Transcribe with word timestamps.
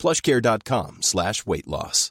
plushcare.com 0.00 1.02
slash 1.02 1.46
weight 1.46 1.66
loss. 1.66 2.10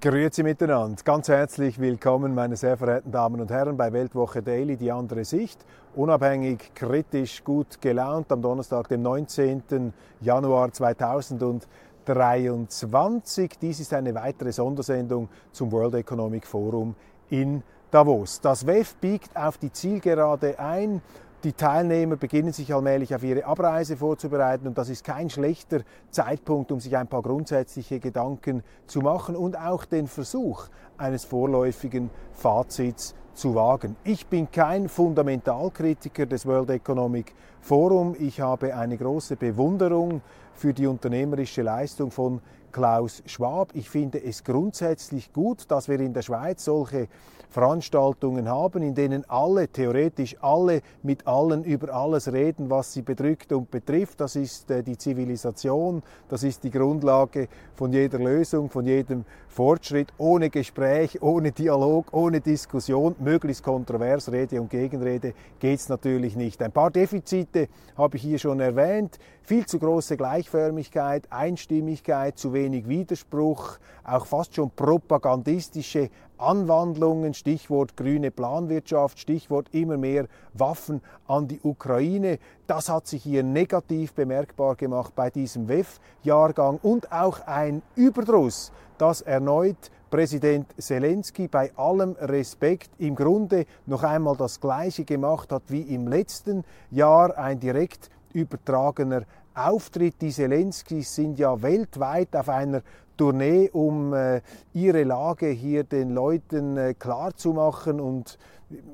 Grüezi 0.00 0.42
miteinander. 0.42 1.02
Ganz 1.04 1.28
herzlich 1.28 1.78
willkommen, 1.78 2.34
meine 2.34 2.56
sehr 2.56 2.76
verehrten 2.76 3.12
Damen 3.12 3.40
und 3.40 3.52
Herren, 3.52 3.76
bei 3.76 3.92
Weltwoche 3.92 4.42
Daily, 4.42 4.76
die 4.76 4.90
andere 4.90 5.24
Sicht. 5.24 5.64
Unabhängig, 5.94 6.74
kritisch, 6.74 7.44
gut 7.44 7.80
gelaunt 7.80 8.32
am 8.32 8.42
Donnerstag, 8.42 8.88
dem 8.88 9.02
19. 9.02 9.92
Januar 10.20 10.72
2023. 10.72 13.58
Dies 13.60 13.78
ist 13.78 13.94
eine 13.94 14.12
weitere 14.16 14.50
Sondersendung 14.50 15.28
zum 15.52 15.70
World 15.70 15.94
Economic 15.94 16.48
Forum 16.48 16.96
in 17.32 17.62
Davos. 17.90 18.40
Das 18.40 18.66
WEF 18.66 18.94
biegt 18.96 19.36
auf 19.36 19.56
die 19.56 19.72
Zielgerade 19.72 20.58
ein. 20.58 21.00
Die 21.44 21.54
Teilnehmer 21.54 22.16
beginnen 22.16 22.52
sich 22.52 22.72
allmählich 22.72 23.14
auf 23.14 23.24
ihre 23.24 23.46
Abreise 23.46 23.96
vorzubereiten 23.96 24.68
und 24.68 24.78
das 24.78 24.88
ist 24.90 25.02
kein 25.02 25.28
schlechter 25.28 25.80
Zeitpunkt, 26.10 26.70
um 26.70 26.78
sich 26.78 26.96
ein 26.96 27.08
paar 27.08 27.22
grundsätzliche 27.22 27.98
Gedanken 27.98 28.62
zu 28.86 29.00
machen 29.00 29.34
und 29.34 29.58
auch 29.58 29.84
den 29.84 30.06
Versuch 30.06 30.68
eines 30.98 31.24
vorläufigen 31.24 32.10
Fazits 32.32 33.14
zu 33.34 33.54
wagen. 33.54 33.96
Ich 34.04 34.26
bin 34.26 34.50
kein 34.52 34.88
Fundamentalkritiker 34.88 36.26
des 36.26 36.46
World 36.46 36.70
Economic 36.70 37.34
Forum. 37.62 38.16
Ich 38.18 38.40
habe 38.40 38.74
eine 38.74 38.98
große 38.98 39.36
Bewunderung 39.36 40.20
für 40.52 40.74
die 40.74 40.88
unternehmerische 40.88 41.62
Leistung 41.62 42.10
von 42.10 42.40
Klaus 42.72 43.22
Schwab. 43.26 43.70
Ich 43.74 43.88
finde 43.88 44.22
es 44.22 44.42
grundsätzlich 44.42 45.32
gut, 45.32 45.70
dass 45.70 45.88
wir 45.88 46.00
in 46.00 46.12
der 46.12 46.22
Schweiz 46.22 46.64
solche 46.64 47.06
Veranstaltungen 47.52 48.48
haben, 48.48 48.82
in 48.82 48.94
denen 48.94 49.28
alle, 49.28 49.68
theoretisch 49.68 50.36
alle, 50.40 50.80
mit 51.02 51.26
allen 51.26 51.64
über 51.64 51.92
alles 51.92 52.32
reden, 52.32 52.70
was 52.70 52.94
sie 52.94 53.02
bedrückt 53.02 53.52
und 53.52 53.70
betrifft. 53.70 54.20
Das 54.22 54.36
ist 54.36 54.70
äh, 54.70 54.82
die 54.82 54.96
Zivilisation, 54.96 56.02
das 56.30 56.44
ist 56.44 56.64
die 56.64 56.70
Grundlage 56.70 57.48
von 57.74 57.92
jeder 57.92 58.18
Lösung, 58.18 58.70
von 58.70 58.86
jedem 58.86 59.26
Fortschritt. 59.48 60.14
Ohne 60.16 60.48
Gespräch, 60.48 61.20
ohne 61.20 61.52
Dialog, 61.52 62.06
ohne 62.12 62.40
Diskussion, 62.40 63.14
möglichst 63.18 63.62
kontrovers, 63.62 64.32
Rede 64.32 64.58
und 64.58 64.70
Gegenrede, 64.70 65.34
geht 65.60 65.78
es 65.78 65.90
natürlich 65.90 66.36
nicht. 66.36 66.62
Ein 66.62 66.72
paar 66.72 66.90
Defizite 66.90 67.51
habe 67.96 68.16
ich 68.16 68.22
hier 68.22 68.38
schon 68.38 68.60
erwähnt. 68.60 69.18
Viel 69.42 69.66
zu 69.66 69.78
große 69.78 70.16
Gleichförmigkeit, 70.16 71.26
Einstimmigkeit, 71.30 72.38
zu 72.38 72.52
wenig 72.52 72.88
Widerspruch, 72.88 73.78
auch 74.04 74.26
fast 74.26 74.54
schon 74.54 74.70
propagandistische 74.70 76.10
Anwandlungen, 76.38 77.34
Stichwort 77.34 77.96
grüne 77.96 78.30
Planwirtschaft, 78.30 79.18
Stichwort 79.18 79.68
immer 79.72 79.96
mehr 79.96 80.26
Waffen 80.54 81.00
an 81.26 81.48
die 81.48 81.60
Ukraine. 81.62 82.38
Das 82.66 82.88
hat 82.88 83.06
sich 83.06 83.22
hier 83.22 83.42
negativ 83.42 84.12
bemerkbar 84.12 84.74
gemacht 84.74 85.14
bei 85.14 85.30
diesem 85.30 85.68
WEF-Jahrgang 85.68 86.78
und 86.82 87.12
auch 87.12 87.46
ein 87.46 87.82
Überdruss, 87.94 88.72
dass 88.98 89.20
erneut 89.20 89.90
Präsident 90.12 90.66
Zelensky 90.78 91.48
bei 91.48 91.74
allem 91.74 92.12
Respekt 92.20 92.90
im 92.98 93.14
Grunde 93.14 93.64
noch 93.86 94.02
einmal 94.02 94.36
das 94.36 94.60
Gleiche 94.60 95.04
gemacht 95.04 95.50
hat 95.50 95.62
wie 95.68 95.80
im 95.80 96.06
letzten 96.06 96.64
Jahr, 96.90 97.38
ein 97.38 97.58
direkt 97.58 98.10
übertragener 98.34 99.22
Auftritt. 99.54 100.20
Die 100.20 100.28
Zelenskys 100.28 101.14
sind 101.14 101.38
ja 101.38 101.62
weltweit 101.62 102.36
auf 102.36 102.50
einer 102.50 102.82
Tournee, 103.16 103.70
um 103.72 104.12
äh, 104.12 104.42
ihre 104.74 105.04
Lage 105.04 105.46
hier 105.46 105.82
den 105.84 106.10
Leuten 106.10 106.76
äh, 106.76 106.92
klarzumachen 106.92 107.98
und 107.98 108.36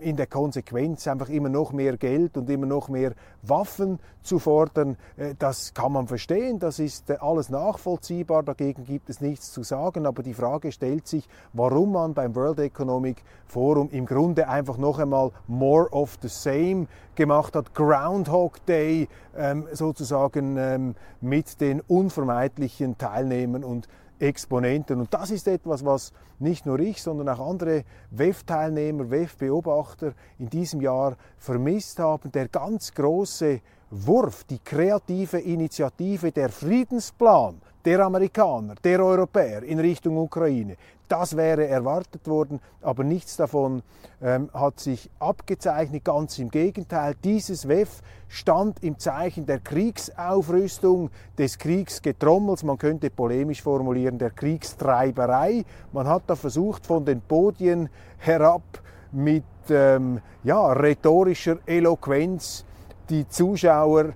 in 0.00 0.16
der 0.16 0.26
Konsequenz 0.26 1.06
einfach 1.06 1.28
immer 1.28 1.48
noch 1.48 1.72
mehr 1.72 1.96
Geld 1.96 2.36
und 2.36 2.48
immer 2.50 2.66
noch 2.66 2.88
mehr 2.88 3.12
Waffen 3.42 3.98
zu 4.22 4.38
fordern. 4.38 4.96
Äh, 5.16 5.34
das 5.38 5.74
kann 5.74 5.92
man 5.92 6.06
verstehen, 6.06 6.58
das 6.58 6.78
ist 6.78 7.10
äh, 7.10 7.16
alles 7.20 7.48
nachvollziehbar, 7.48 8.42
dagegen 8.42 8.84
gibt 8.84 9.10
es 9.10 9.20
nichts 9.20 9.52
zu 9.52 9.62
sagen, 9.62 10.06
aber 10.06 10.22
die 10.22 10.34
Frage 10.34 10.72
stellt 10.72 11.06
sich, 11.06 11.28
warum 11.52 11.92
man 11.92 12.14
beim 12.14 12.34
World 12.34 12.60
Economic 12.60 13.22
Forum 13.46 13.88
im 13.90 14.06
Grunde 14.06 14.48
einfach 14.48 14.76
noch 14.76 14.98
einmal 14.98 15.30
more 15.46 15.88
of 15.90 16.18
the 16.22 16.28
same 16.28 16.86
gemacht 17.14 17.56
hat, 17.56 17.74
Groundhog 17.74 18.64
Day 18.66 19.08
ähm, 19.36 19.66
sozusagen 19.72 20.56
ähm, 20.56 20.94
mit 21.20 21.60
den 21.60 21.80
unvermeidlichen 21.80 22.98
Teilnehmern 22.98 23.64
und 23.64 23.88
Exponenten. 24.20 25.00
Und 25.00 25.14
das 25.14 25.30
ist 25.30 25.46
etwas, 25.48 25.84
was 25.84 26.12
nicht 26.38 26.66
nur 26.66 26.78
ich, 26.78 27.02
sondern 27.02 27.28
auch 27.28 27.50
andere 27.50 27.84
WEF-Teilnehmer, 28.10 29.10
WEF-Beobachter 29.10 29.67
in 30.38 30.50
diesem 30.50 30.80
Jahr 30.80 31.16
vermisst 31.38 31.98
haben. 31.98 32.32
Der 32.32 32.48
ganz 32.48 32.92
große 32.94 33.60
Wurf, 33.90 34.44
die 34.44 34.58
kreative 34.58 35.38
Initiative, 35.38 36.30
der 36.30 36.50
Friedensplan 36.50 37.60
der 37.84 38.00
Amerikaner, 38.00 38.74
der 38.84 39.02
Europäer 39.02 39.62
in 39.62 39.78
Richtung 39.80 40.18
Ukraine, 40.18 40.76
das 41.08 41.36
wäre 41.36 41.66
erwartet 41.66 42.28
worden, 42.28 42.60
aber 42.82 43.02
nichts 43.02 43.36
davon 43.36 43.82
ähm, 44.20 44.50
hat 44.52 44.78
sich 44.78 45.08
abgezeichnet. 45.18 46.04
Ganz 46.04 46.38
im 46.38 46.50
Gegenteil, 46.50 47.14
dieses 47.24 47.66
WEF 47.66 48.02
stand 48.28 48.84
im 48.84 48.98
Zeichen 48.98 49.46
der 49.46 49.60
Kriegsaufrüstung, 49.60 51.10
des 51.38 51.58
Kriegsgetrommels, 51.58 52.62
man 52.62 52.76
könnte 52.76 53.08
polemisch 53.08 53.62
formulieren, 53.62 54.18
der 54.18 54.30
Kriegstreiberei. 54.30 55.64
Man 55.92 56.06
hat 56.06 56.24
da 56.26 56.36
versucht, 56.36 56.84
von 56.84 57.06
den 57.06 57.22
Podien 57.22 57.88
herab 58.18 58.62
mit 59.12 59.44
ähm, 59.70 60.20
ja, 60.44 60.72
rhetorischer 60.72 61.58
Eloquenz 61.66 62.64
die 63.08 63.26
Zuschauer 63.28 64.04
ähm, 64.06 64.14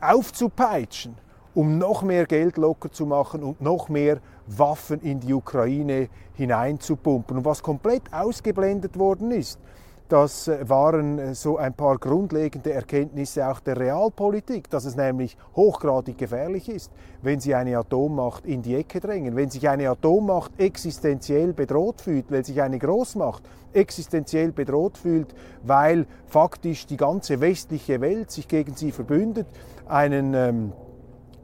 aufzupeitschen 0.00 1.16
um 1.54 1.78
noch 1.78 2.02
mehr 2.02 2.26
Geld 2.26 2.56
locker 2.56 2.90
zu 2.90 3.06
machen 3.06 3.42
und 3.42 3.60
noch 3.60 3.88
mehr 3.88 4.18
Waffen 4.46 5.00
in 5.00 5.20
die 5.20 5.32
Ukraine 5.32 6.08
hineinzupumpen. 6.34 7.38
Und 7.38 7.44
was 7.44 7.62
komplett 7.62 8.02
ausgeblendet 8.12 8.98
worden 8.98 9.30
ist, 9.30 9.58
das 10.08 10.48
äh, 10.48 10.68
waren 10.68 11.18
äh, 11.18 11.34
so 11.34 11.56
ein 11.56 11.74
paar 11.74 11.98
grundlegende 11.98 12.72
Erkenntnisse 12.72 13.48
auch 13.48 13.60
der 13.60 13.78
Realpolitik, 13.78 14.68
dass 14.70 14.84
es 14.84 14.96
nämlich 14.96 15.36
hochgradig 15.56 16.18
gefährlich 16.18 16.68
ist, 16.68 16.92
wenn 17.22 17.40
Sie 17.40 17.54
eine 17.54 17.78
Atommacht 17.78 18.46
in 18.46 18.62
die 18.62 18.74
Ecke 18.74 19.00
drängen, 19.00 19.36
wenn 19.36 19.50
sich 19.50 19.68
eine 19.68 19.88
Atommacht 19.88 20.52
existenziell 20.58 21.52
bedroht 21.52 22.00
fühlt, 22.00 22.30
wenn 22.30 22.44
sich 22.44 22.60
eine 22.60 22.78
Großmacht 22.78 23.42
existenziell 23.72 24.52
bedroht 24.52 24.98
fühlt, 24.98 25.34
weil 25.62 26.06
faktisch 26.26 26.86
die 26.86 26.96
ganze 26.96 27.40
westliche 27.40 28.00
Welt 28.00 28.30
sich 28.30 28.48
gegen 28.48 28.74
sie 28.74 28.92
verbündet, 28.92 29.46
einen 29.86 30.34
ähm, 30.34 30.72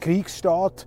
Kriegsstaat 0.00 0.86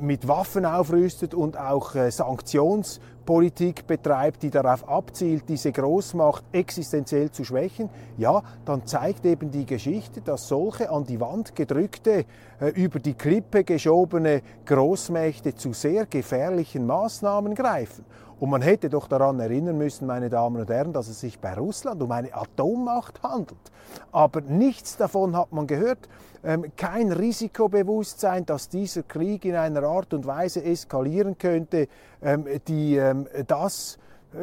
mit 0.00 0.26
Waffen 0.26 0.66
aufrüstet 0.66 1.34
und 1.34 1.56
auch 1.56 1.94
äh, 1.94 2.10
Sanktionspolitik 2.10 3.86
betreibt, 3.86 4.42
die 4.42 4.50
darauf 4.50 4.88
abzielt, 4.88 5.48
diese 5.48 5.70
Großmacht 5.70 6.44
existenziell 6.52 7.30
zu 7.30 7.44
schwächen, 7.44 7.88
ja, 8.18 8.42
dann 8.64 8.86
zeigt 8.86 9.24
eben 9.24 9.50
die 9.50 9.64
Geschichte, 9.64 10.20
dass 10.20 10.48
solche 10.48 10.90
an 10.90 11.04
die 11.04 11.20
Wand 11.20 11.54
gedrückte, 11.54 12.24
äh, 12.60 12.68
über 12.70 12.98
die 12.98 13.14
Klippe 13.14 13.62
geschobene 13.62 14.42
Großmächte 14.66 15.54
zu 15.54 15.72
sehr 15.72 16.06
gefährlichen 16.06 16.84
Maßnahmen 16.86 17.54
greifen. 17.54 18.04
Und 18.42 18.50
man 18.50 18.60
hätte 18.60 18.90
doch 18.90 19.06
daran 19.06 19.38
erinnern 19.38 19.78
müssen, 19.78 20.04
meine 20.04 20.28
Damen 20.28 20.60
und 20.60 20.68
Herren, 20.68 20.92
dass 20.92 21.06
es 21.06 21.20
sich 21.20 21.38
bei 21.38 21.54
Russland 21.54 22.02
um 22.02 22.10
eine 22.10 22.34
Atommacht 22.34 23.22
handelt. 23.22 23.70
Aber 24.10 24.40
nichts 24.40 24.96
davon 24.96 25.36
hat 25.36 25.52
man 25.52 25.68
gehört. 25.68 26.08
Ähm, 26.42 26.64
kein 26.76 27.12
Risikobewusstsein, 27.12 28.44
dass 28.44 28.68
dieser 28.68 29.04
Krieg 29.04 29.44
in 29.44 29.54
einer 29.54 29.84
Art 29.84 30.12
und 30.12 30.26
Weise 30.26 30.64
eskalieren 30.64 31.38
könnte, 31.38 31.86
ähm, 32.20 32.46
die 32.66 32.96
ähm, 32.96 33.28
das 33.46 33.96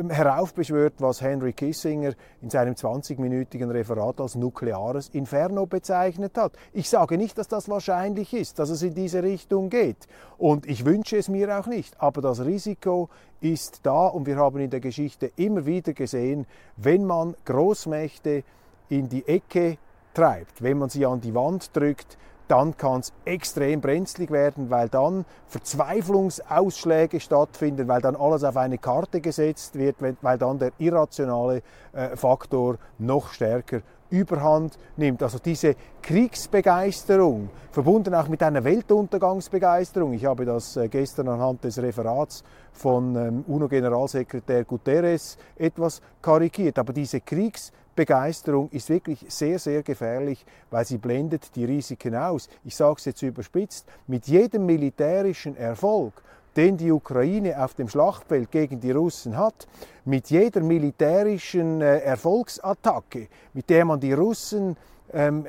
heraufbeschwört, 0.09 0.95
was 0.99 1.21
Henry 1.21 1.53
Kissinger 1.53 2.13
in 2.41 2.49
seinem 2.49 2.73
20-minütigen 2.73 3.69
Referat 3.71 4.21
als 4.21 4.35
nukleares 4.35 5.09
Inferno 5.09 5.65
bezeichnet 5.65 6.37
hat. 6.37 6.53
Ich 6.73 6.89
sage 6.89 7.17
nicht, 7.17 7.37
dass 7.37 7.47
das 7.47 7.69
wahrscheinlich 7.69 8.33
ist, 8.33 8.59
dass 8.59 8.69
es 8.69 8.81
in 8.81 8.93
diese 8.93 9.23
Richtung 9.23 9.69
geht. 9.69 10.07
Und 10.37 10.67
ich 10.67 10.85
wünsche 10.85 11.17
es 11.17 11.29
mir 11.29 11.59
auch 11.59 11.67
nicht. 11.67 11.99
Aber 12.01 12.21
das 12.21 12.43
Risiko 12.45 13.09
ist 13.41 13.81
da 13.83 14.07
und 14.07 14.25
wir 14.25 14.37
haben 14.37 14.59
in 14.59 14.69
der 14.69 14.79
Geschichte 14.79 15.31
immer 15.35 15.65
wieder 15.65 15.93
gesehen, 15.93 16.45
wenn 16.77 17.05
man 17.05 17.35
Großmächte 17.45 18.43
in 18.89 19.09
die 19.09 19.27
Ecke 19.27 19.77
treibt, 20.13 20.61
wenn 20.61 20.77
man 20.77 20.89
sie 20.89 21.05
an 21.05 21.21
die 21.21 21.33
Wand 21.33 21.75
drückt, 21.75 22.17
dann 22.49 22.75
kann 22.77 23.01
es 23.01 23.13
extrem 23.25 23.79
brenzlig 23.79 24.31
werden, 24.31 24.69
weil 24.69 24.89
dann 24.89 25.25
Verzweiflungsausschläge 25.47 27.19
stattfinden, 27.19 27.87
weil 27.87 28.01
dann 28.01 28.15
alles 28.15 28.43
auf 28.43 28.57
eine 28.57 28.77
Karte 28.77 29.21
gesetzt 29.21 29.75
wird, 29.75 29.97
weil 30.21 30.37
dann 30.37 30.59
der 30.59 30.71
irrationale 30.79 31.61
äh, 31.93 32.15
Faktor 32.15 32.77
noch 32.97 33.31
stärker 33.31 33.81
Überhand 34.09 34.79
nimmt. 34.97 35.21
Also 35.21 35.37
diese 35.37 35.75
Kriegsbegeisterung, 36.01 37.49
verbunden 37.71 38.15
auch 38.15 38.27
mit 38.27 38.41
einer 38.41 38.63
Weltuntergangsbegeisterung. 38.63 40.13
Ich 40.13 40.25
habe 40.25 40.45
das 40.45 40.75
äh, 40.77 40.87
gestern 40.87 41.27
anhand 41.27 41.63
des 41.63 41.79
Referats 41.79 42.43
von 42.73 43.15
ähm, 43.15 43.43
UNO-Generalsekretär 43.47 44.63
Guterres 44.63 45.37
etwas 45.55 46.01
karikiert. 46.23 46.79
Aber 46.79 46.91
diese 46.91 47.21
Kriegsbegeisterung 47.21 47.79
Begeisterung 47.99 48.69
ist 48.71 48.87
wirklich 48.87 49.25
sehr, 49.27 49.59
sehr 49.59 49.83
gefährlich, 49.83 50.45
weil 50.71 50.85
sie 50.85 50.97
blendet 50.97 51.53
die 51.53 51.65
Risiken 51.65 52.15
aus. 52.15 52.47
Ich 52.63 52.73
sage 52.73 52.95
es 52.97 53.03
jetzt 53.03 53.21
überspitzt, 53.21 53.85
mit 54.07 54.25
jedem 54.27 54.65
militärischen 54.65 55.57
Erfolg, 55.57 56.13
den 56.55 56.77
die 56.77 56.93
Ukraine 56.93 57.61
auf 57.61 57.73
dem 57.73 57.89
Schlachtfeld 57.89 58.51
gegen 58.51 58.79
die 58.79 58.91
Russen 58.91 59.35
hat, 59.35 59.67
mit 60.05 60.29
jeder 60.29 60.61
militärischen 60.61 61.81
äh, 61.81 61.97
Erfolgsattacke, 61.99 63.27
mit 63.53 63.69
der 63.69 63.83
man 63.83 63.99
die 63.99 64.13
Russen 64.13 64.77
ähm, 65.11 65.45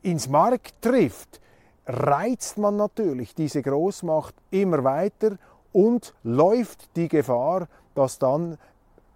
ins 0.00 0.30
Mark 0.30 0.80
trifft, 0.80 1.42
reizt 1.86 2.56
man 2.56 2.76
natürlich 2.76 3.34
diese 3.34 3.60
Großmacht 3.60 4.34
immer 4.50 4.82
weiter 4.82 5.36
und 5.74 6.14
läuft 6.22 6.88
die 6.96 7.08
Gefahr, 7.08 7.68
dass 7.94 8.18
dann 8.18 8.56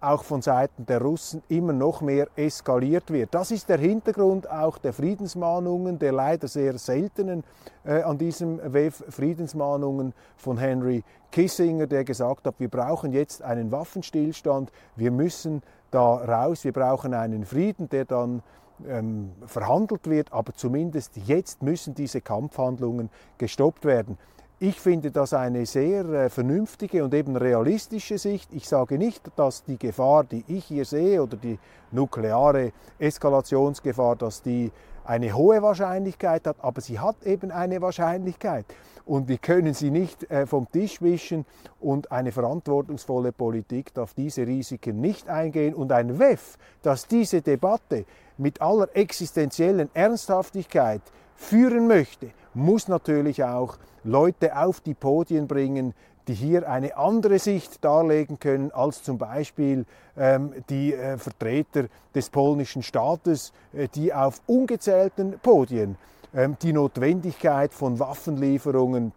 auch 0.01 0.23
von 0.23 0.41
Seiten 0.41 0.85
der 0.85 1.01
Russen 1.01 1.43
immer 1.47 1.73
noch 1.73 2.01
mehr 2.01 2.27
eskaliert 2.35 3.11
wird. 3.11 3.33
Das 3.33 3.51
ist 3.51 3.69
der 3.69 3.77
Hintergrund 3.77 4.49
auch 4.49 4.79
der 4.79 4.93
Friedensmahnungen, 4.93 5.99
der 5.99 6.11
leider 6.11 6.47
sehr 6.47 6.77
seltenen 6.77 7.43
äh, 7.85 8.01
an 8.01 8.17
diesem 8.17 8.59
WEF 8.73 9.03
Friedensmahnungen 9.09 10.13
von 10.37 10.57
Henry 10.57 11.03
Kissinger, 11.31 11.87
der 11.87 12.03
gesagt 12.03 12.45
hat, 12.47 12.55
wir 12.59 12.67
brauchen 12.67 13.13
jetzt 13.13 13.43
einen 13.43 13.71
Waffenstillstand, 13.71 14.71
wir 14.95 15.11
müssen 15.11 15.61
da 15.91 16.15
raus, 16.15 16.63
wir 16.63 16.73
brauchen 16.73 17.13
einen 17.13 17.45
Frieden, 17.45 17.87
der 17.89 18.05
dann 18.05 18.41
ähm, 18.87 19.31
verhandelt 19.45 20.09
wird, 20.09 20.33
aber 20.33 20.53
zumindest 20.53 21.15
jetzt 21.17 21.61
müssen 21.61 21.93
diese 21.93 22.21
Kampfhandlungen 22.21 23.09
gestoppt 23.37 23.85
werden. 23.85 24.17
Ich 24.63 24.79
finde 24.79 25.09
das 25.09 25.33
eine 25.33 25.65
sehr 25.65 26.05
äh, 26.05 26.29
vernünftige 26.29 27.03
und 27.03 27.15
eben 27.15 27.35
realistische 27.35 28.19
Sicht. 28.19 28.53
Ich 28.53 28.69
sage 28.69 28.99
nicht, 28.99 29.23
dass 29.35 29.63
die 29.63 29.79
Gefahr, 29.79 30.23
die 30.23 30.43
ich 30.47 30.65
hier 30.65 30.85
sehe, 30.85 31.23
oder 31.23 31.35
die 31.35 31.57
nukleare 31.89 32.71
Eskalationsgefahr, 32.99 34.17
dass 34.17 34.43
die 34.43 34.71
eine 35.03 35.33
hohe 35.33 35.63
Wahrscheinlichkeit 35.63 36.45
hat, 36.45 36.57
aber 36.59 36.79
sie 36.79 36.99
hat 36.99 37.23
eben 37.25 37.49
eine 37.49 37.81
Wahrscheinlichkeit. 37.81 38.67
Und 39.03 39.29
wir 39.29 39.39
können 39.39 39.73
sie 39.73 39.89
nicht 39.89 40.29
äh, 40.29 40.45
vom 40.45 40.71
Tisch 40.71 41.01
wischen 41.01 41.47
und 41.79 42.11
eine 42.11 42.31
verantwortungsvolle 42.31 43.31
Politik 43.31 43.95
darf 43.95 44.13
diese 44.13 44.45
Risiken 44.45 45.01
nicht 45.01 45.27
eingehen. 45.27 45.73
Und 45.73 45.91
ein 45.91 46.19
WEF, 46.19 46.59
das 46.83 47.07
diese 47.07 47.41
Debatte 47.41 48.05
mit 48.37 48.61
aller 48.61 48.95
existenziellen 48.95 49.89
Ernsthaftigkeit 49.95 51.01
führen 51.33 51.87
möchte, 51.87 52.27
muss 52.53 52.87
natürlich 52.87 53.43
auch 53.43 53.77
Leute 54.03 54.57
auf 54.57 54.81
die 54.81 54.93
Podien 54.93 55.47
bringen, 55.47 55.93
die 56.27 56.33
hier 56.33 56.69
eine 56.69 56.97
andere 56.97 57.39
Sicht 57.39 57.83
darlegen 57.83 58.39
können 58.39 58.71
als 58.71 59.03
zum 59.03 59.17
Beispiel 59.17 59.85
ähm, 60.17 60.53
die 60.69 60.93
äh, 60.93 61.17
Vertreter 61.17 61.85
des 62.13 62.29
polnischen 62.29 62.83
Staates, 62.83 63.53
äh, 63.73 63.87
die 63.87 64.13
auf 64.13 64.41
ungezählten 64.45 65.39
Podien 65.39 65.97
ähm, 66.33 66.57
die 66.61 66.73
Notwendigkeit 66.73 67.73
von 67.73 67.99
Waffenlieferungen 67.99 69.13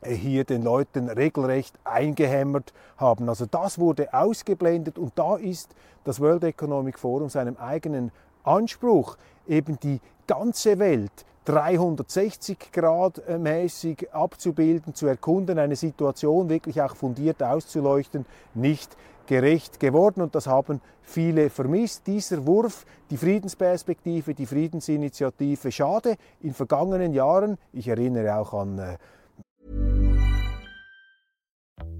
äh, 0.00 0.14
hier 0.14 0.44
den 0.44 0.62
Leuten 0.62 1.08
regelrecht 1.08 1.74
eingehämmert 1.84 2.72
haben. 2.96 3.28
Also 3.28 3.46
das 3.46 3.78
wurde 3.78 4.12
ausgeblendet 4.14 4.98
und 4.98 5.12
da 5.16 5.36
ist 5.36 5.74
das 6.04 6.20
World 6.20 6.44
Economic 6.44 6.98
Forum 6.98 7.28
seinem 7.28 7.56
eigenen 7.58 8.10
Anspruch, 8.42 9.16
eben 9.46 9.78
die 9.80 10.00
ganze 10.26 10.78
Welt 10.78 11.24
360 11.48 12.72
Grad 12.72 13.22
äh, 13.26 13.38
mäßig 13.38 14.12
abzubilden, 14.12 14.94
zu 14.94 15.06
erkunden, 15.06 15.58
eine 15.58 15.76
Situation 15.76 16.50
wirklich 16.50 16.82
auch 16.82 16.94
fundiert 16.94 17.42
auszuleuchten, 17.42 18.26
nicht 18.52 18.94
gerecht 19.26 19.80
geworden 19.80 20.20
und 20.20 20.34
das 20.34 20.46
haben 20.46 20.82
viele 21.02 21.48
vermisst. 21.48 22.06
Dieser 22.06 22.46
Wurf, 22.46 22.84
die 23.10 23.16
Friedensperspektive, 23.16 24.34
die 24.34 24.44
Friedensinitiative, 24.44 25.72
schade. 25.72 26.16
In 26.40 26.52
vergangenen 26.52 27.14
Jahren, 27.14 27.56
ich 27.72 27.88
erinnere 27.88 28.36
auch 28.36 28.52
an 28.52 28.78
äh, 28.78 28.98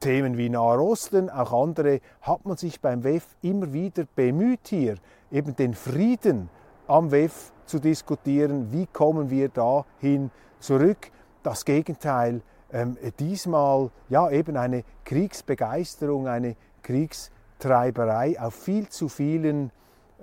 Themen 0.00 0.36
wie 0.38 0.48
Nahe 0.48 0.80
Osten, 0.80 1.30
auch 1.30 1.52
andere, 1.52 2.00
hat 2.22 2.46
man 2.46 2.56
sich 2.56 2.80
beim 2.80 3.04
WEF 3.04 3.36
immer 3.42 3.72
wieder 3.72 4.04
bemüht, 4.16 4.68
hier 4.68 4.96
eben 5.30 5.54
den 5.54 5.74
Frieden 5.74 6.48
am 6.86 7.10
WEF 7.10 7.52
zu 7.66 7.78
diskutieren. 7.78 8.72
Wie 8.72 8.86
kommen 8.86 9.30
wir 9.30 9.48
dahin 9.48 10.30
zurück? 10.58 11.10
Das 11.42 11.64
Gegenteil 11.64 12.42
ähm, 12.72 12.96
diesmal 13.18 13.90
ja 14.08 14.30
eben 14.30 14.56
eine 14.56 14.84
Kriegsbegeisterung, 15.04 16.28
eine 16.28 16.56
Kriegstreiberei 16.82 18.40
auf 18.40 18.54
viel 18.54 18.88
zu 18.88 19.08
vielen 19.08 19.70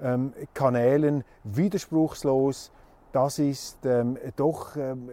ähm, 0.01 0.33
Kanälen, 0.53 1.23
widerspruchslos. 1.43 2.71
Das 3.11 3.39
ist 3.39 3.85
ähm, 3.85 4.17
doch 4.35 4.75
ähm, 4.75 5.09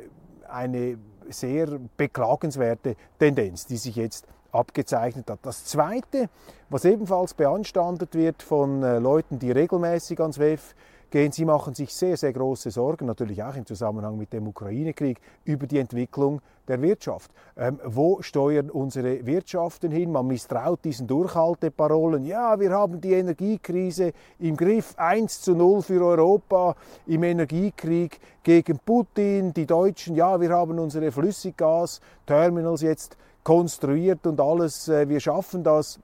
eine 0.49 0.99
sehr 1.29 1.79
beklagenswerte 1.97 2.97
Tendenz, 3.19 3.67
die 3.67 3.77
sich 3.77 3.97
jetzt 3.97 4.27
abgezeichnet 4.55 5.29
hat. 5.31 5.41
Das 5.43 5.65
Zweite, 5.65 6.29
was 6.71 6.85
ebenfalls 6.85 7.35
beanstandet 7.35 8.15
wird 8.15 8.43
von 8.43 8.83
äh, 8.83 8.99
Leuten, 8.99 9.39
die 9.39 9.51
regelmäßig 9.51 10.21
ans 10.21 10.39
WEF 10.39 10.75
gehen, 11.15 11.31
sie 11.31 11.45
machen 11.45 11.75
sich 11.75 11.95
sehr, 11.95 12.17
sehr 12.17 12.33
große 12.33 12.73
Sorgen, 12.73 13.07
natürlich 13.07 13.41
auch 13.41 13.55
im 13.55 13.65
Zusammenhang 13.65 14.19
mit 14.19 14.33
dem 14.33 14.49
Ukraine-Krieg, 14.49 15.21
über 15.45 15.69
die 15.69 15.79
Entwicklung 15.79 16.41
der 16.67 16.83
Wirtschaft. 16.83 17.31
Ähm, 17.57 17.79
wo 17.85 18.21
steuern 18.21 18.69
unsere 18.69 19.25
Wirtschaften 19.25 19.93
hin? 19.93 20.11
Man 20.11 20.27
misstraut 20.27 20.85
diesen 20.85 21.07
Durchhalteparolen. 21.07 22.25
Ja, 22.25 22.59
wir 22.59 22.73
haben 22.73 23.01
die 23.01 23.13
Energiekrise 23.13 24.13
im 24.41 24.57
Griff, 24.57 24.95
1 24.97 25.43
zu 25.43 25.55
0 25.55 25.83
für 25.83 26.05
Europa 26.05 26.75
im 27.07 27.23
Energiekrieg 27.23 28.19
gegen 28.43 28.81
Putin. 28.85 29.55
Die 29.55 29.67
Deutschen, 29.67 30.17
ja, 30.17 30.41
wir 30.41 30.51
haben 30.51 30.81
unsere 30.81 31.13
Flüssiggas-Terminals 31.13 32.83
jetzt 32.83 33.17
konstruiert 33.45 34.27
und 34.27 34.41
alles, 34.41 34.89
äh, 34.89 35.09
wir 35.09 35.21
schaffen 35.21 35.63
das, 35.63 36.01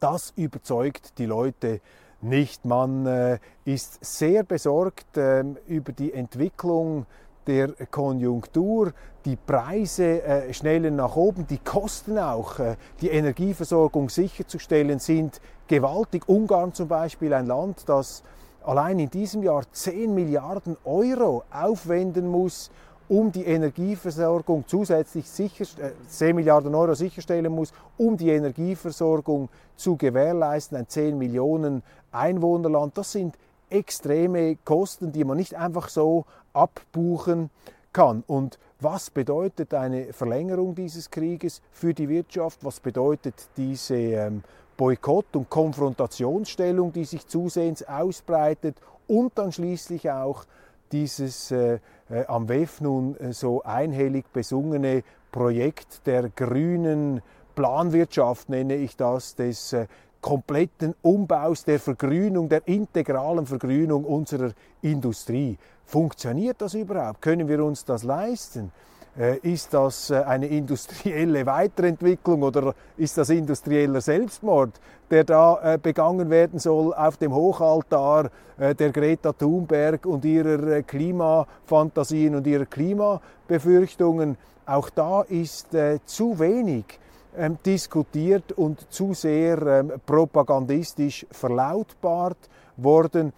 das 0.00 0.32
überzeugt 0.34 1.18
die 1.18 1.26
Leute 1.26 1.80
nicht. 2.22 2.64
Man 2.64 3.06
äh, 3.06 3.38
ist 3.64 4.04
sehr 4.04 4.42
besorgt 4.42 5.16
ähm, 5.16 5.56
über 5.68 5.92
die 5.92 6.12
Entwicklung 6.12 7.06
der 7.46 7.68
Konjunktur. 7.90 8.92
Die 9.24 9.36
Preise 9.36 10.22
äh, 10.22 10.52
schnellen 10.52 10.96
nach 10.96 11.14
oben, 11.14 11.46
die 11.46 11.58
Kosten 11.58 12.18
auch, 12.18 12.58
äh, 12.58 12.76
die 13.00 13.10
Energieversorgung 13.10 14.08
sicherzustellen, 14.08 14.98
sind 14.98 15.40
gewaltig. 15.68 16.28
Ungarn 16.28 16.72
zum 16.72 16.88
Beispiel, 16.88 17.32
ein 17.34 17.46
Land, 17.46 17.88
das 17.88 18.22
allein 18.64 18.98
in 18.98 19.10
diesem 19.10 19.42
Jahr 19.42 19.64
10 19.70 20.14
Milliarden 20.14 20.76
Euro 20.84 21.44
aufwenden 21.52 22.28
muss, 22.28 22.70
um 23.08 23.32
die 23.32 23.44
Energieversorgung 23.44 24.64
zusätzlich 24.66 25.28
sicher, 25.28 25.64
äh, 25.82 25.92
10 26.08 26.36
Milliarden 26.36 26.74
Euro 26.74 26.94
sicherstellen 26.94 27.52
muss, 27.52 27.72
um 27.98 28.16
die 28.16 28.30
Energieversorgung 28.30 29.48
zu 29.76 29.96
gewährleisten. 29.96 30.78
Ein 30.78 30.88
10 30.88 31.18
Millionen 31.18 31.82
Einwohnerland, 32.10 32.96
das 32.96 33.12
sind 33.12 33.36
extreme 33.70 34.56
Kosten, 34.64 35.12
die 35.12 35.24
man 35.24 35.36
nicht 35.36 35.54
einfach 35.54 35.88
so 35.88 36.24
abbuchen 36.52 37.50
kann. 37.92 38.22
Und 38.26 38.58
was 38.80 39.10
bedeutet 39.10 39.74
eine 39.74 40.12
Verlängerung 40.12 40.74
dieses 40.74 41.10
Krieges 41.10 41.62
für 41.70 41.94
die 41.94 42.08
Wirtschaft? 42.08 42.64
Was 42.64 42.80
bedeutet 42.80 43.34
diese 43.56 43.94
ähm, 43.94 44.42
Boykott- 44.76 45.36
und 45.36 45.48
Konfrontationsstellung, 45.48 46.92
die 46.92 47.04
sich 47.04 47.26
zusehends 47.26 47.86
ausbreitet? 47.86 48.76
Und 49.06 49.36
dann 49.36 49.52
schließlich 49.52 50.10
auch 50.10 50.44
dieses 50.92 51.50
äh, 51.50 51.78
äh, 52.10 52.26
am 52.26 52.48
WEF 52.48 52.80
nun 52.80 53.16
äh, 53.16 53.32
so 53.32 53.62
einhellig 53.62 54.26
besungene 54.32 55.02
Projekt 55.30 56.06
der 56.06 56.28
grünen 56.28 57.22
Planwirtschaft, 57.54 58.48
nenne 58.48 58.76
ich 58.76 58.96
das, 58.96 59.34
des 59.34 59.72
äh, 59.72 59.86
kompletten 60.20 60.94
Umbaus, 61.02 61.64
der 61.64 61.80
Vergrünung, 61.80 62.48
der 62.48 62.66
integralen 62.68 63.46
Vergrünung 63.46 64.04
unserer 64.04 64.52
Industrie. 64.82 65.58
Funktioniert 65.84 66.60
das 66.60 66.74
überhaupt? 66.74 67.20
Können 67.20 67.48
wir 67.48 67.64
uns 67.64 67.84
das 67.84 68.04
leisten? 68.04 68.70
Äh, 69.18 69.36
ist 69.42 69.74
das 69.74 70.08
äh, 70.08 70.22
eine 70.22 70.46
industrielle 70.46 71.44
Weiterentwicklung 71.44 72.42
oder 72.42 72.74
ist 72.96 73.18
das 73.18 73.28
industrieller 73.28 74.00
Selbstmord, 74.00 74.80
der 75.10 75.24
da 75.24 75.74
äh, 75.74 75.78
begangen 75.78 76.30
werden 76.30 76.58
soll 76.58 76.94
auf 76.94 77.18
dem 77.18 77.34
Hochaltar 77.34 78.30
der 78.58 78.92
Greta 78.92 79.32
Thunberg 79.32 80.06
und 80.06 80.24
ihrer 80.24 80.82
Klimafantasien 80.82 82.36
und 82.36 82.46
ihrer 82.46 82.66
Klimabefürchtungen? 82.66 84.36
Auch 84.66 84.88
da 84.90 85.22
ist 85.22 85.68
zu 86.04 86.38
wenig 86.38 86.84
ähm, 87.36 87.58
diskutiert 87.64 88.52
und 88.52 88.92
zu 88.92 89.14
sehr 89.14 89.62
ähm, 89.62 89.92
propagandistisch 90.04 91.26
verlautbart 91.30 92.36
worden. 92.76 93.32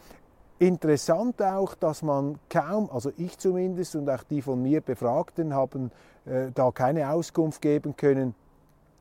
Interessant 0.65 1.43
auch, 1.43 1.75
dass 1.75 2.01
man 2.01 2.39
kaum, 2.49 2.89
also 2.91 3.13
ich 3.19 3.37
zumindest 3.37 3.97
und 3.97 4.09
auch 4.09 4.23
die 4.23 4.41
von 4.41 4.63
mir 4.63 4.81
Befragten 4.81 5.53
haben 5.53 5.91
äh, 6.25 6.51
da 6.55 6.71
keine 6.71 7.11
Auskunft 7.11 7.61
geben 7.61 7.95
können. 7.95 8.35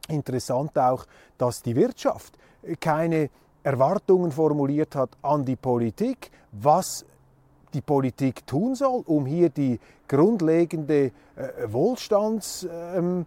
Interessant 0.10 0.78
auch, 0.78 1.06
dass 1.38 1.62
die 1.62 1.78
Wirtschaft 1.78 2.38
keine 2.82 3.30
Erwartungen 3.64 4.34
formuliert 4.34 4.94
hat 4.98 5.12
an 5.22 5.46
die 5.46 5.56
Politik, 5.56 6.32
was 6.52 7.06
die 7.74 7.80
Politik 7.80 8.46
tun 8.46 8.76
soll, 8.76 9.02
um 9.06 9.26
hier 9.26 9.50
die 9.50 9.80
grundlegende 10.10 11.06
äh, 11.06 11.12
Wohlstands 11.68 12.68
ähm, 12.94 13.26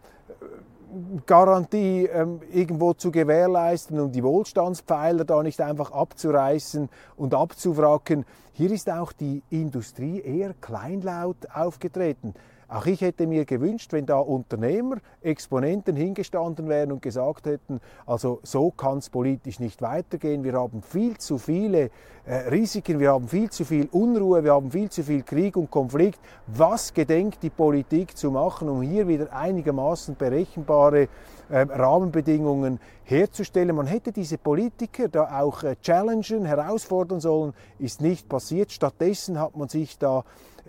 Garantie 1.27 2.07
ähm, 2.07 2.41
irgendwo 2.53 2.93
zu 2.93 3.11
gewährleisten 3.11 3.99
und 3.99 4.13
die 4.13 4.23
Wohlstandspfeiler 4.23 5.25
da 5.25 5.43
nicht 5.43 5.61
einfach 5.61 5.91
abzureißen 5.91 6.89
und 7.17 7.35
abzuwracken. 7.35 8.25
Hier 8.53 8.71
ist 8.71 8.91
auch 8.91 9.13
die 9.13 9.43
Industrie 9.51 10.21
eher 10.21 10.55
kleinlaut 10.55 11.49
aufgetreten. 11.53 12.35
Auch 12.69 12.87
ich 12.87 13.01
hätte 13.01 13.29
mir 13.29 13.45
gewünscht, 13.45 13.93
wenn 13.93 14.07
da 14.07 14.19
Unternehmer, 14.19 14.97
Exponenten 15.23 15.95
hingestanden 15.95 16.69
wären 16.69 16.91
und 16.91 17.01
gesagt 17.01 17.47
hätten, 17.47 17.81
also 18.07 18.41
so 18.43 18.73
kann 18.73 18.99
es 18.99 19.09
politisch 19.09 19.61
nicht 19.61 19.83
weitergehen. 19.83 20.43
Wir 20.43 20.55
haben 20.55 20.83
viel 20.83 21.17
zu 21.17 21.39
viele 21.39 21.91
äh, 22.25 22.35
Risiken, 22.49 22.99
wir 22.99 23.13
haben 23.13 23.29
viel 23.29 23.51
zu 23.51 23.65
viel 23.65 23.89
Unruhe, 23.93 24.43
wir 24.43 24.53
haben 24.53 24.73
viel 24.73 24.91
zu 24.91 25.05
viel 25.05 25.23
Krieg 25.23 25.57
und 25.57 25.71
Konflikt. 25.71 26.19
Was 26.49 26.93
gedenkt 26.93 27.45
die 27.45 27.51
Politik 27.51 28.17
zu 28.17 28.33
machen, 28.33 28.69
um 28.69 28.83
hier 28.83 29.07
wieder 29.07 29.33
einigermaßen 29.33 30.17
berechenbare 30.17 31.09
äh, 31.49 31.59
Rahmenbedingungen 31.61 32.81
herzustellen? 33.05 33.77
Man 33.77 33.87
hätte 33.87 34.11
diese 34.11 34.39
Politiker 34.39 35.07
da 35.07 35.41
auch 35.41 35.63
äh, 35.63 35.77
challengen, 35.81 36.45
herausfordern 36.45 37.21
sollen, 37.21 37.55
ist 37.79 38.01
nicht 38.01 38.29
passiert. 38.29 38.73
Stattdessen 38.73 39.39
hat 39.39 39.57
man 39.57 39.69
sich 39.69 39.97
da 39.99 40.25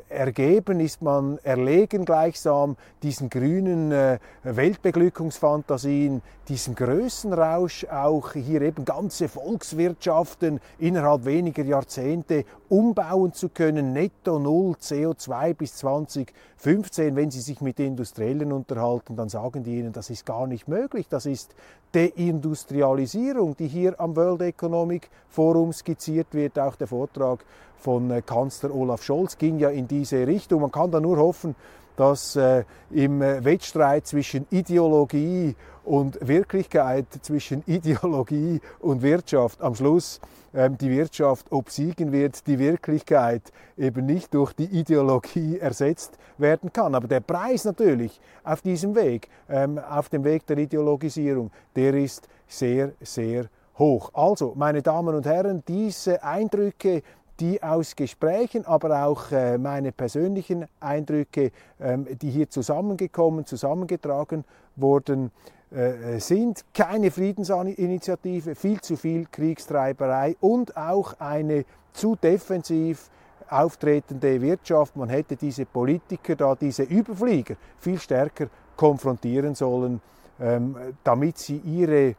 ergeben, 0.09 0.79
ist 0.79 1.01
man 1.01 1.37
erlegen 1.43 2.05
gleichsam 2.05 2.77
diesen 3.03 3.29
grünen 3.29 3.91
äh, 3.91 4.19
Weltbeglückungsfantasien, 4.43 6.21
diesem 6.47 6.75
Größenrausch, 6.75 7.85
auch 7.85 8.33
hier 8.33 8.61
eben 8.61 8.85
ganze 8.85 9.27
Volkswirtschaften 9.27 10.59
innerhalb 10.79 11.25
weniger 11.25 11.63
Jahrzehnte 11.63 12.45
umbauen 12.69 13.33
zu 13.33 13.49
können, 13.49 13.93
netto 13.93 14.39
null 14.39 14.75
CO2 14.79 15.53
bis 15.53 15.75
2015. 15.75 17.15
Wenn 17.15 17.31
Sie 17.31 17.41
sich 17.41 17.61
mit 17.61 17.79
Industriellen 17.79 18.51
unterhalten, 18.51 19.15
dann 19.15 19.29
sagen 19.29 19.63
die 19.63 19.79
Ihnen, 19.79 19.93
das 19.93 20.09
ist 20.09 20.25
gar 20.25 20.47
nicht 20.47 20.67
möglich. 20.67 21.07
Das 21.09 21.25
ist 21.25 21.55
Deindustrialisierung, 21.93 23.55
die 23.57 23.67
hier 23.67 23.99
am 23.99 24.15
World 24.15 24.41
Economic 24.41 25.09
Forum 25.29 25.71
skizziert 25.73 26.27
wird. 26.33 26.59
Auch 26.59 26.75
der 26.75 26.87
Vortrag 26.87 27.45
von 27.77 28.11
äh, 28.11 28.21
Kanzler 28.21 28.73
Olaf 28.73 29.03
Scholz 29.03 29.37
ging 29.37 29.59
ja 29.59 29.69
in 29.69 29.87
diese 29.87 30.27
Richtung. 30.27 30.61
Man 30.61 30.71
kann 30.71 30.91
da 30.91 30.99
nur 30.99 31.17
hoffen, 31.17 31.55
dass 31.97 32.37
äh, 32.37 32.63
im 32.91 33.19
Wettstreit 33.19 34.07
zwischen 34.07 34.47
Ideologie 34.49 35.55
und 35.83 36.17
Wirklichkeit, 36.25 37.07
zwischen 37.21 37.63
Ideologie 37.65 38.61
und 38.79 39.01
Wirtschaft 39.01 39.61
am 39.61 39.75
Schluss 39.75 40.21
ähm, 40.53 40.77
die 40.77 40.89
Wirtschaft 40.89 41.51
obsiegen 41.51 42.11
wird, 42.11 42.45
die 42.47 42.59
Wirklichkeit 42.59 43.41
eben 43.77 44.05
nicht 44.05 44.33
durch 44.33 44.53
die 44.53 44.65
Ideologie 44.65 45.57
ersetzt 45.59 46.17
werden 46.37 46.71
kann. 46.71 46.95
Aber 46.95 47.07
der 47.07 47.21
Preis 47.21 47.65
natürlich 47.65 48.19
auf 48.43 48.61
diesem 48.61 48.95
Weg, 48.95 49.29
ähm, 49.49 49.77
auf 49.79 50.09
dem 50.09 50.23
Weg 50.23 50.45
der 50.45 50.57
Ideologisierung, 50.57 51.51
der 51.75 51.93
ist 51.95 52.27
sehr, 52.47 52.91
sehr 53.01 53.45
hoch. 53.77 54.11
Also, 54.13 54.53
meine 54.55 54.81
Damen 54.81 55.15
und 55.15 55.25
Herren, 55.25 55.63
diese 55.67 56.23
Eindrücke, 56.23 57.03
die 57.39 57.61
aus 57.61 57.95
Gesprächen, 57.95 58.65
aber 58.65 59.05
auch 59.05 59.31
äh, 59.31 59.57
meine 59.57 59.91
persönlichen 59.91 60.67
Eindrücke, 60.79 61.51
ähm, 61.79 62.07
die 62.21 62.29
hier 62.29 62.49
zusammengekommen, 62.49 63.45
zusammengetragen 63.45 64.43
wurden, 64.75 65.31
äh, 65.69 66.19
sind. 66.19 66.63
Keine 66.73 67.11
Friedensinitiative, 67.11 68.55
viel 68.55 68.81
zu 68.81 68.95
viel 68.95 69.25
Kriegstreiberei 69.31 70.35
und 70.39 70.75
auch 70.77 71.19
eine 71.19 71.65
zu 71.93 72.15
defensiv 72.15 73.09
auftretende 73.49 74.41
Wirtschaft. 74.41 74.95
Man 74.95 75.09
hätte 75.09 75.35
diese 75.35 75.65
Politiker 75.65 76.35
da, 76.35 76.55
diese 76.55 76.83
Überflieger 76.83 77.55
viel 77.79 77.99
stärker 77.99 78.47
konfrontieren 78.75 79.55
sollen, 79.55 80.01
ähm, 80.39 80.75
damit 81.03 81.37
sie 81.37 81.57
ihre 81.57 82.15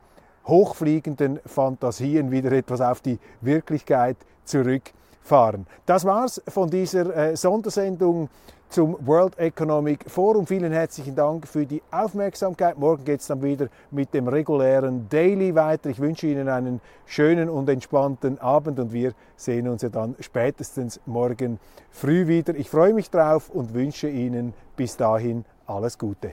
hochfliegenden 0.46 1.40
Fantasien 1.44 2.30
wieder 2.30 2.52
etwas 2.52 2.80
auf 2.80 3.00
die 3.00 3.18
Wirklichkeit 3.40 4.16
zurück 4.44 4.92
fahren. 5.22 5.66
Das 5.87 6.04
war's 6.04 6.42
von 6.48 6.70
dieser 6.70 7.14
äh, 7.14 7.37
Sondersendung 7.37 8.28
zum 8.68 8.96
World 9.06 9.38
Economic 9.38 10.04
Forum. 10.08 10.46
Vielen 10.46 10.72
herzlichen 10.72 11.14
Dank 11.14 11.46
für 11.46 11.64
die 11.64 11.82
Aufmerksamkeit. 11.90 12.78
Morgen 12.78 13.04
geht 13.04 13.20
es 13.20 13.26
dann 13.26 13.42
wieder 13.42 13.68
mit 13.90 14.12
dem 14.12 14.28
regulären 14.28 15.08
Daily 15.08 15.54
weiter. 15.54 15.90
Ich 15.90 15.98
wünsche 15.98 16.26
Ihnen 16.26 16.48
einen 16.48 16.80
schönen 17.06 17.48
und 17.48 17.68
entspannten 17.68 18.38
Abend 18.40 18.78
und 18.78 18.92
wir 18.92 19.12
sehen 19.37 19.68
uns 19.68 19.82
ja 19.82 19.88
dann 19.88 20.16
spätestens 20.20 21.00
morgen 21.06 21.58
früh 21.90 22.26
wieder. 22.26 22.54
Ich 22.54 22.68
freue 22.68 22.92
mich 22.92 23.10
drauf 23.10 23.48
und 23.50 23.75
wünsche 23.75 24.08
Ihnen 24.08 24.52
bis 24.76 24.96
dahin 24.96 25.44
alles 25.66 25.98
Gute. 25.98 26.32